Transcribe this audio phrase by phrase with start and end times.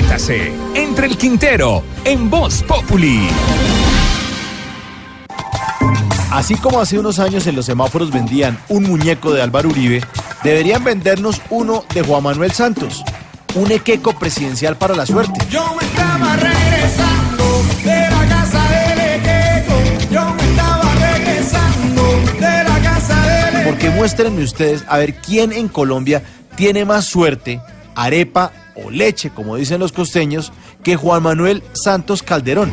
[0.00, 3.28] Métase entre el Quintero en Voz Populi.
[6.30, 10.02] Así como hace unos años en los semáforos vendían un muñeco de Álvaro Uribe,
[10.42, 13.04] deberían vendernos uno de Juan Manuel Santos
[13.54, 15.38] un equeco presidencial para la suerte.
[15.50, 19.74] Yo me estaba regresando de la casa del equeco.
[20.10, 22.02] Yo me estaba regresando
[22.40, 23.64] de la casa del equeco.
[23.68, 26.22] Porque muéstrenme ustedes a ver quién en Colombia
[26.56, 27.60] tiene más suerte,
[27.94, 28.52] arepa
[28.84, 30.52] o leche, como dicen los costeños,
[30.82, 32.72] que Juan Manuel Santos Calderón.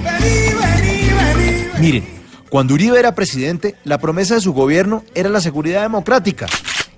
[1.79, 2.05] Miren,
[2.49, 6.47] cuando Uribe era presidente, la promesa de su gobierno era la seguridad democrática.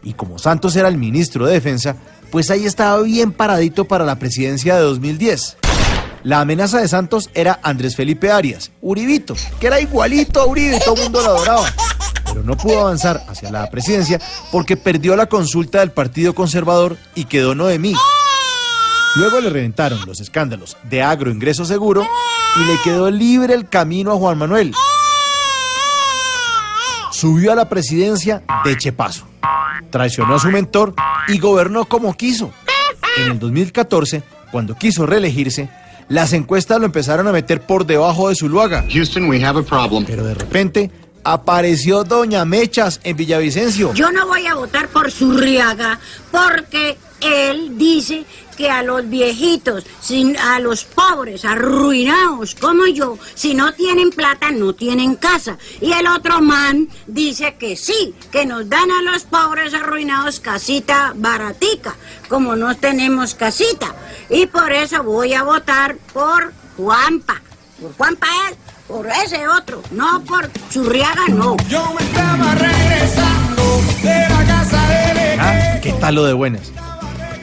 [0.03, 1.95] Y como Santos era el ministro de Defensa,
[2.31, 5.57] pues ahí estaba bien paradito para la presidencia de 2010.
[6.23, 10.80] La amenaza de Santos era Andrés Felipe Arias, Uribito, que era igualito a Uribe y
[10.80, 11.73] todo el mundo lo adoraba.
[12.25, 14.19] Pero no pudo avanzar hacia la presidencia
[14.52, 17.95] porque perdió la consulta del Partido Conservador y quedó Noemí.
[19.15, 22.07] Luego le reventaron los escándalos de agro ingreso seguro
[22.55, 24.73] y le quedó libre el camino a Juan Manuel.
[27.11, 29.30] Subió a la presidencia de Chepazo
[29.89, 30.93] traicionó a su mentor
[31.27, 32.52] y gobernó como quiso.
[33.17, 35.69] En el 2014, cuando quiso reelegirse,
[36.07, 38.85] las encuestas lo empezaron a meter por debajo de su luaga.
[38.91, 40.05] Houston, we have a problem.
[40.05, 40.91] Pero de repente
[41.31, 43.94] apareció Doña Mechas en Villavicencio.
[43.94, 45.99] Yo no voy a votar por Zurriaga
[46.31, 48.25] porque él dice
[48.58, 54.52] que a los viejitos, sin, a los pobres, arruinados como yo, si no tienen plata,
[54.52, 55.58] no tienen casa.
[55.80, 61.14] Y el otro man dice que sí, que nos dan a los pobres arruinados casita
[61.15, 61.95] baratica,
[62.27, 63.95] como no tenemos casita.
[64.30, 67.42] Y por eso voy a votar por Juanpa.
[67.80, 68.58] Por Juanpa él,
[68.89, 71.55] por ese otro, no por Churriaga, no.
[71.70, 73.64] Yo me estaba regresando
[74.02, 75.42] de la casa equeco.
[75.42, 76.72] Ah, ¿Qué tal lo de buenas?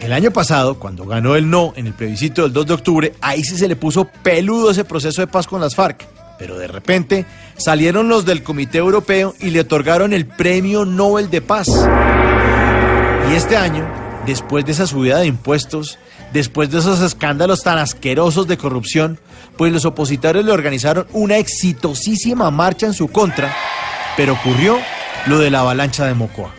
[0.00, 3.44] El año pasado, cuando ganó el no en el plebiscito del 2 de octubre, ahí
[3.44, 6.04] sí se le puso peludo ese proceso de paz con las FARC.
[6.38, 7.26] Pero de repente
[7.56, 11.68] salieron los del Comité Europeo y le otorgaron el Premio Nobel de Paz.
[13.30, 13.88] Y este año,
[14.26, 15.98] después de esa subida de impuestos,
[16.36, 19.18] después de esos escándalos tan asquerosos de corrupción,
[19.56, 23.54] pues los opositores le organizaron una exitosísima marcha en su contra,
[24.16, 24.78] pero ocurrió
[25.26, 26.52] lo de la avalancha de Mocoa.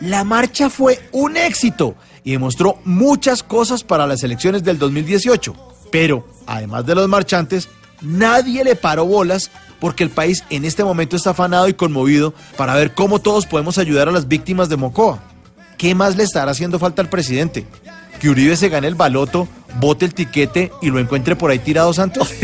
[0.00, 5.54] La marcha fue un éxito y demostró muchas cosas para las elecciones del 2018.
[5.90, 7.68] Pero, además de los marchantes,
[8.00, 12.74] nadie le paró bolas porque el país en este momento está afanado y conmovido para
[12.74, 15.20] ver cómo todos podemos ayudar a las víctimas de Mocoa.
[15.76, 17.66] ¿Qué más le estará haciendo falta al presidente?
[18.20, 19.48] ¿Que Uribe se gane el baloto,
[19.80, 22.32] bote el tiquete y lo encuentre por ahí tirado Santos?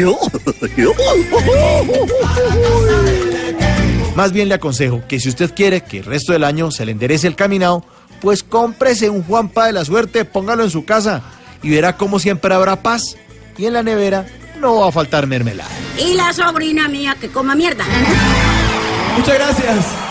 [4.16, 6.90] Más bien le aconsejo que si usted quiere que el resto del año se le
[6.92, 7.84] enderece el caminado,
[8.20, 11.22] pues cómprese un Juanpa de la suerte, póngalo en su casa
[11.62, 13.16] y verá cómo siempre habrá paz.
[13.56, 14.26] Y en la nevera
[14.60, 15.70] no va a faltar mermelada.
[15.98, 17.84] Y la sobrina mía que coma mierda.
[19.16, 20.07] Muchas gracias.